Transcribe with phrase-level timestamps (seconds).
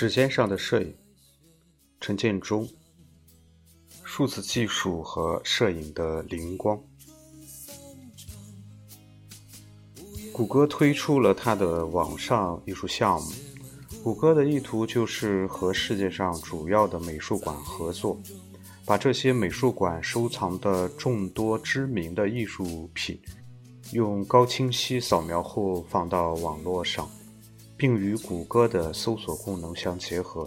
[0.00, 0.94] 指尖上的摄影，
[2.00, 2.66] 陈建中。
[4.02, 6.82] 数字技术和摄影的灵光。
[10.32, 13.28] 谷歌推出了它的网上艺术项目。
[14.02, 18.18] 谷歌的意图就是和世界上主要的美术馆合作，
[18.84, 23.20] 把这些美术馆收藏的众多知名的艺术品，
[23.92, 27.08] 用高清晰扫描后放到网络上。
[27.76, 30.46] 并与谷歌的搜索功能相结合，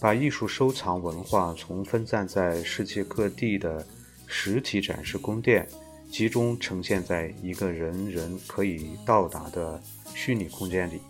[0.00, 3.86] 把艺术收藏文化从分散在世界各地的
[4.26, 5.64] 实体展示宫殿，
[6.10, 9.80] 集中呈现在一个人人可以到达的
[10.14, 11.00] 虚拟空间里，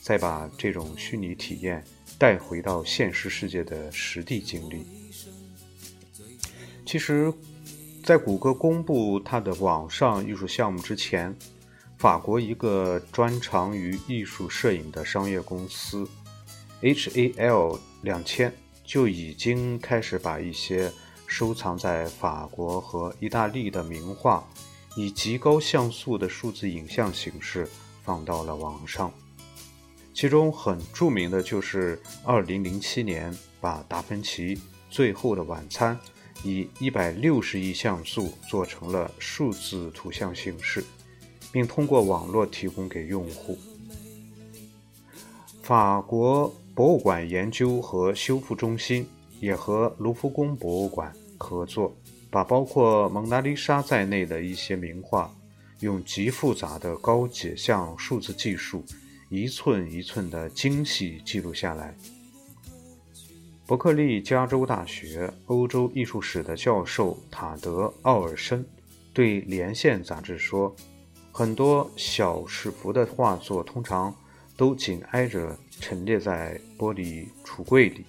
[0.00, 1.84] 再把这种虚拟体验
[2.16, 4.86] 带回到现实世界的实地经历。
[6.86, 7.32] 其实，
[8.02, 11.36] 在谷歌公布它的网上艺术项目之前，
[11.98, 16.08] 法国一个专长于艺术摄影的商业公司
[16.80, 18.52] ，HAL 两千
[18.84, 20.90] 就已经开始把一些
[21.28, 24.42] 收藏在法国和意大利的名画，
[24.96, 27.68] 以极高像素的数字影像形式
[28.02, 29.12] 放到了网上。
[30.12, 35.96] 其中很著名的就是2007年把《达芬奇最后的晚餐》
[36.48, 40.84] 以160亿像素做成了数字图像形式。
[41.50, 43.58] 并通过网络提供给用户。
[45.62, 49.08] 法国博物馆研究和修复中心
[49.40, 51.96] 也和卢浮宫博物馆合作，
[52.30, 55.34] 把包括蒙娜丽莎在内的一些名画，
[55.80, 58.84] 用极复杂的高解像数字技术，
[59.28, 61.94] 一寸一寸的精细记录下来。
[63.66, 68.64] 伯克利加州大学欧洲艺术史的教授塔德·奥尔森
[69.12, 70.74] 对《连线》杂志说。
[71.30, 74.12] 很多小尺幅的画作通常
[74.56, 78.04] 都紧挨着陈列在玻璃橱柜里，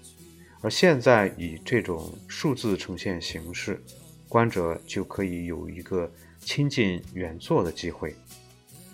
[0.62, 3.82] 而现在以这种数字呈现形式，
[4.28, 8.16] 观者就可以有一个亲近原作的机会，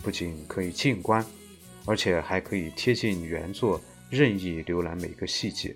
[0.03, 1.25] 不仅可以近观，
[1.85, 5.75] 而且还可以贴近原作，任意浏览每个细节。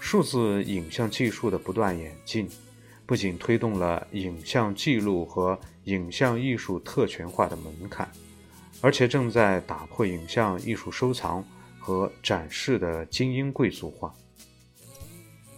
[0.00, 2.48] 数字影像技术的不断演进。
[3.06, 8.06] 不仅推动了影像记录和影像艺术特权化的门槛，
[8.82, 11.42] 而且正在打破影像艺术收藏
[11.88, 14.14] 和展示的精英贵族化。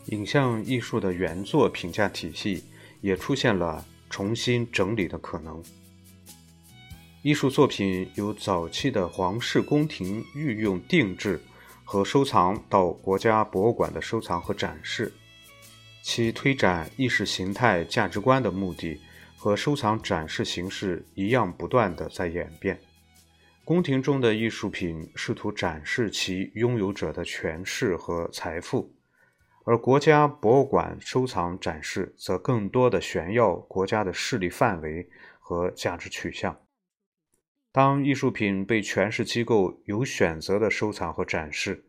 [0.07, 2.63] 影像艺术的原作评价体系
[3.01, 5.61] 也出现了重新整理的可能。
[7.23, 11.41] 艺术作品由早期的皇室宫廷御用定制
[11.85, 15.13] 和收藏，到国家博物馆的收藏和展示。
[16.05, 19.01] 其推展意识形态价值观的目的
[19.37, 22.81] 和收藏展示形式一样，不断的在演变。
[23.65, 28.93] 宫廷中的艺术品试图展示其拥有者的权势和财富，
[29.65, 36.59] 而国家博物馆收藏展示则更多的炫耀国家的势力范围和价值取向。
[37.73, 41.85] 当艺术品被权势机构有选择的收藏和展示，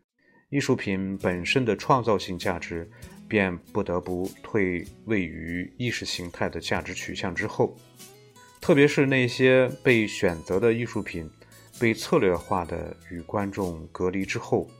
[0.50, 2.90] 艺术品本身的创造性价值。
[3.28, 7.74] 便不得不退位于意识形态的价值取向之后，
[8.60, 11.30] 特别是那些被选择的艺术品
[11.78, 14.70] 被策略化的与观众隔离之后，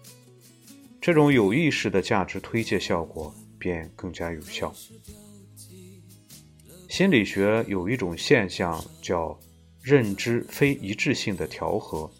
[1.01, 4.73] 这种有意识的价值推介效果便更加有效。
[6.89, 9.39] 心理学有一种现象叫
[9.81, 12.11] 认知非一致性的调和，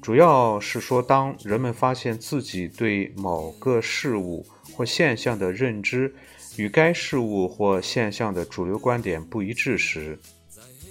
[0.00, 6.14] 主要是说，当人们发现自己对某个事物，或现象的认知
[6.56, 10.18] 与该事物或现象的主流观点不一致时，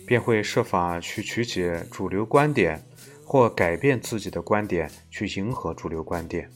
[0.05, 2.81] 便会设法去曲解主流观点，
[3.29, 6.49] 或改变自己的观点去迎合主流观点，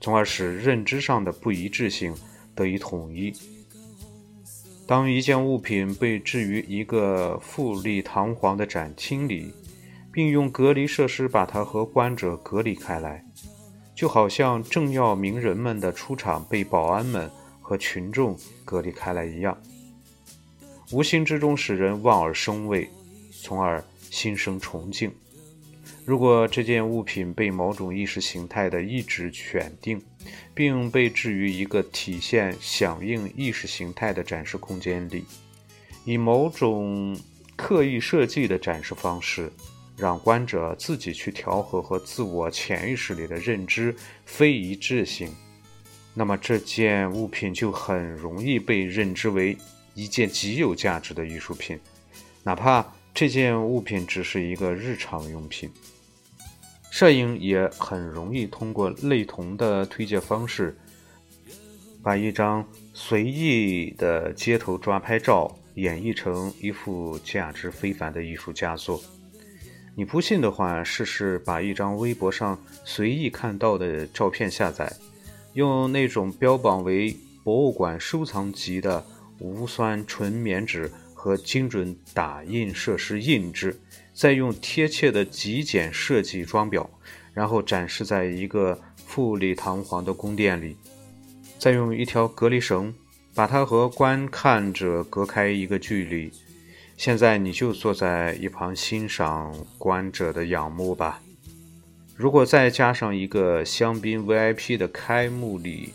[0.00, 2.12] 从而使认知上的不一致性
[2.56, 3.32] 得以统一。
[4.84, 9.54] 当一件物品被置于一个富丽堂皇的展厅里，
[10.12, 13.24] 并用隔离设施把它和观者隔离开来。
[13.94, 17.30] 就好像政要名人们的出场被保安们
[17.60, 19.56] 和群众隔离开来一样，
[20.90, 22.90] 无形之中使人望而生畏，
[23.30, 25.12] 从而心生崇敬。
[26.08, 30.00] 如果这件物品被某种意识形态的意志选定，
[30.54, 35.26] 并被置于一个体现响应意识形态的展示空间里，
[36.06, 37.14] 以某种
[37.56, 39.52] 刻意设计的展示方式，
[39.98, 43.94] 让观者自己去调和和自我潜意识里的认知
[44.24, 45.30] 非一致性，
[46.14, 49.54] 那么这件物品就很容易被认知为
[49.92, 51.78] 一件极有价值的艺术品，
[52.42, 55.70] 哪怕这件物品只是一个日常用品。
[56.90, 60.76] 摄影也很容易通过类同的推介方式，
[62.02, 69.00] 把一张随意的街头抓拍照演绎成一幅价值非凡的艺术佳作。
[69.94, 74.92] 你不信的话，试试把一张微博上随意看到的照片下载，
[75.54, 79.04] 用那种标榜为博物馆收藏级的
[79.38, 83.78] 无酸纯棉纸和精准打印设施印制。
[84.18, 86.84] 再用贴切的极简设计装裱，
[87.32, 88.76] 然后展示在一个
[89.06, 90.76] 富丽堂皇的宫殿里，
[91.56, 92.92] 再用一条隔离绳
[93.32, 96.32] 把它和观看者隔开一个距离。
[96.96, 101.22] 现在你就坐在一旁欣赏观者的仰慕吧。
[102.16, 105.92] 如果再加上一个香槟 VIP 的开幕礼，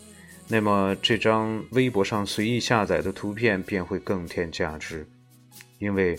[0.48, 5.06] 那么这张微博上随意下载的图片便会更添价值，
[5.78, 6.18] 因为。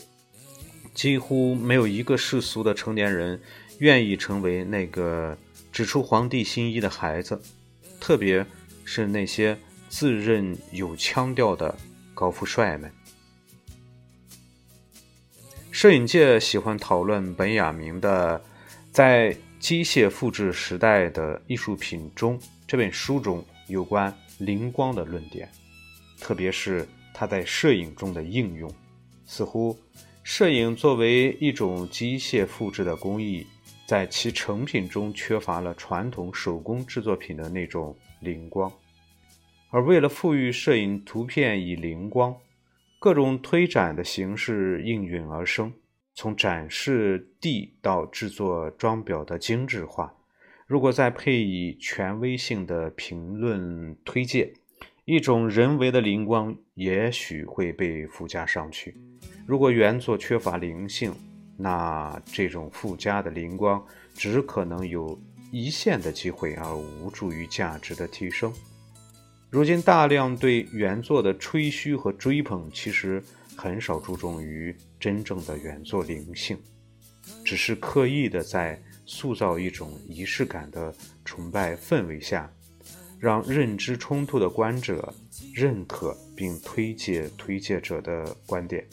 [0.94, 3.41] 几乎没有一个世俗的成年人
[3.79, 5.37] 愿意成为那个
[5.73, 7.41] 指出皇帝新衣的孩子，
[8.00, 8.46] 特别
[8.85, 9.58] 是那些
[9.88, 11.76] 自认有腔调的
[12.14, 12.91] 高富帅们。
[15.73, 18.38] 摄影界喜欢讨论本雅明的
[18.93, 22.38] 《在机械复制时代的艺术品中》
[22.69, 25.50] 这本书中有关灵光的论点，
[26.20, 28.73] 特别是他在摄影中的应用，
[29.26, 29.76] 似乎。
[30.25, 33.47] 摄影作为一种机械复制的工艺，
[33.87, 38.73] 在其成品中缺乏了传统手工制作品的那种灵光，
[39.69, 42.35] 而为了赋予摄影图片以灵光，
[42.99, 45.71] 各种推展的形式应运而生，
[46.15, 50.15] 从展示地到制作装裱的精致化。
[50.67, 54.55] 如果再配以权威性的评论推荐，
[55.06, 58.97] 一种人为的灵光也许会被附加上去。
[59.47, 61.12] 如果原作缺乏灵性，
[61.59, 63.85] 那这种附加的灵光
[64.15, 65.21] 只可能有
[65.53, 68.51] 一线的机会，而无助于价值的提升。
[69.51, 73.23] 如今大量对原作的吹嘘和追捧，其实
[73.55, 76.56] 很少注重于真正的原作灵性，
[77.45, 80.95] 只是刻意的在塑造一种仪式感的
[81.27, 82.51] 崇拜氛围下。
[83.25, 85.15] 让认知冲突的观者
[85.55, 88.87] 认可并推介推介者的观点。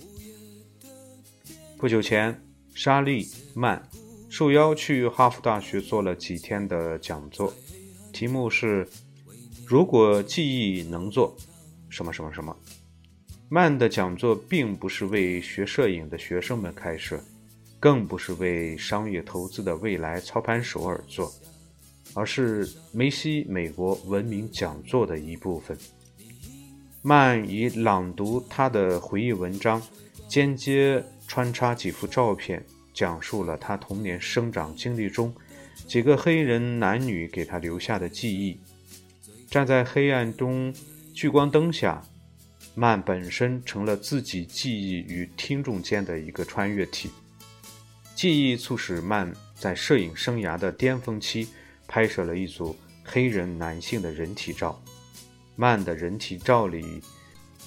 [1.78, 2.42] 不久前，
[2.74, 3.86] 沙利曼
[4.30, 7.54] 受邀去哈佛大学做了几天的讲座，
[8.14, 8.88] 题目是
[9.68, 11.36] “如果记忆能做
[11.90, 12.56] 什么什么什么”。
[13.52, 17.22] 曼的讲座并不是为学摄影的学生们开设，
[17.82, 21.30] 更不是为商业投资的未来操盘手而做。
[22.14, 25.78] 而是梅西美国文明讲座的一部分。
[27.02, 29.82] 曼以朗读他的回忆文章，
[30.28, 32.64] 间接穿插几幅照片，
[32.94, 35.34] 讲述了他童年生长经历中
[35.88, 38.60] 几个黑人男女给他留下的记忆。
[39.50, 40.74] 站在黑暗中
[41.14, 42.04] 聚光灯下，
[42.76, 47.10] 曼本身成了自己记忆与听众间的一个穿越体。
[48.14, 51.48] 记忆促使曼在摄影生涯的巅峰期。
[51.92, 54.82] 拍摄了一组黑人男性的人体照，
[55.58, 57.02] 曼的人体照里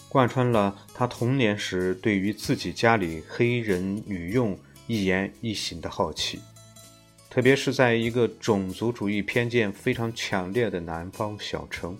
[0.08, 6.40] 贯穿了他童年时对于自己家里黑人女佣一言一行的好奇，
[7.28, 11.94] 特别是在一个种族主义偏见非常强烈的南方小城，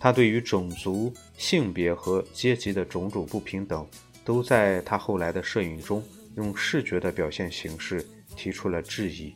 [0.00, 3.86] 他对于种族、性别和阶级的种种不平等，
[4.24, 6.02] 都在他后来的摄影中
[6.34, 8.04] 用视觉的表现形式
[8.34, 9.32] 提出了质疑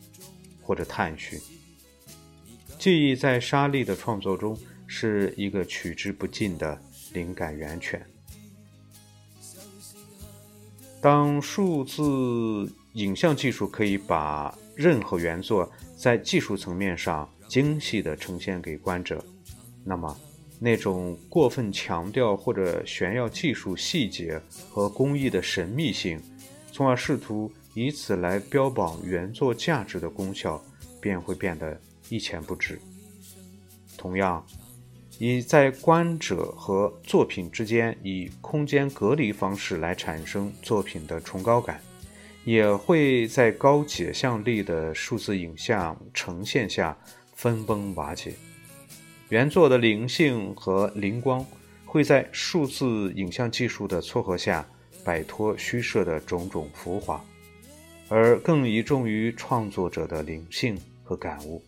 [0.60, 1.38] 或者探寻。
[2.82, 4.58] 记忆在沙利的创作中
[4.88, 6.76] 是一个取之不尽的
[7.12, 8.04] 灵感源泉。
[11.00, 12.02] 当数字
[12.94, 19.24] 影像技术可以把任何原作在技术层面上精细地呈现给观者，
[19.84, 20.18] 那么
[20.58, 26.20] 那种过分强调或者炫耀技术细节和工艺的神秘性，
[26.72, 30.60] 从而试图以此来标榜原作价值的功效，
[31.00, 31.80] 便会变得。
[32.12, 32.78] 一钱不值。
[33.96, 34.44] 同样，
[35.18, 41.80] 以在观者和作品之间以空间隔离方式来产生作品的崇高感，
[42.44, 46.94] 也会在高解像力的数字影像呈现下
[47.34, 48.34] 分崩瓦解。
[49.30, 51.42] 原作的灵性和灵光
[51.86, 54.68] 会在数字影像技术的撮合下
[55.02, 57.24] 摆脱虚设的种种浮华，
[58.10, 61.62] 而更倚重于创作者的灵性和感悟。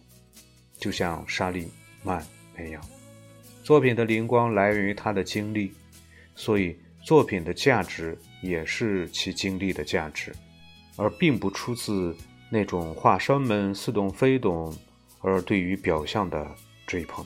[0.84, 1.66] 就像沙利
[2.02, 2.22] 曼
[2.54, 2.84] 那样，
[3.62, 5.72] 作品的灵光来源于他的经历，
[6.34, 10.30] 所以作品的价值也是其经历的价值，
[10.98, 12.14] 而并不出自
[12.50, 14.76] 那种画商们似懂非懂
[15.22, 16.46] 而对于表象的
[16.86, 17.24] 追捧。